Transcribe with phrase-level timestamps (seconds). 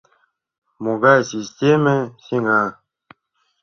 [0.83, 2.63] Могай системе сеҥа?